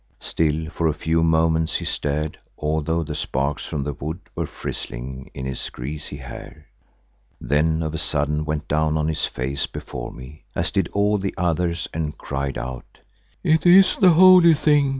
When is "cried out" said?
12.17-12.97